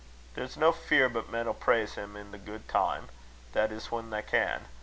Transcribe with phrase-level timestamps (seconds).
[0.33, 3.09] There's no fear but men 'll praise him, a' in guid time
[3.51, 4.65] that is, whan they can.